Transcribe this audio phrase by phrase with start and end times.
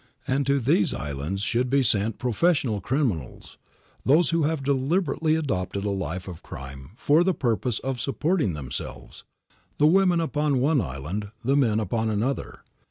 [0.27, 3.59] And to these islands should be sent professional criminals,
[4.03, 9.23] those who have deliberately adopted a life of crime for the purpose of supporting themselves,
[9.77, 12.61] the women upon one island, the men upon another.